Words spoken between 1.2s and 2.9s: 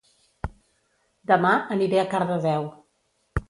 Dema aniré a Cardedeu